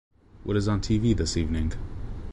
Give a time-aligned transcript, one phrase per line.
[0.43, 1.73] What is on TV this evening?